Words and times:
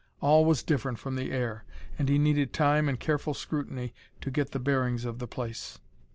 All 0.19 0.45
was 0.45 0.63
different 0.63 0.97
from 0.97 1.15
the 1.15 1.31
air, 1.31 1.63
and 1.95 2.09
he 2.09 2.17
needed 2.17 2.53
time 2.53 2.89
and 2.89 2.99
careful 2.99 3.35
scrutiny 3.35 3.93
to 4.21 4.31
get 4.31 4.49
the 4.49 4.57
bearings 4.57 5.05
of 5.05 5.19
the 5.19 5.27
place. 5.27 5.77